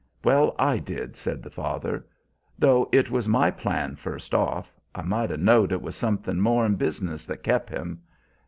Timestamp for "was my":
3.11-3.51